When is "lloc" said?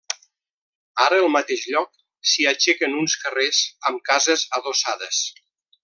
1.73-1.91